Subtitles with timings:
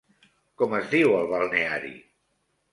[0.61, 1.95] Com es diu el Balneari?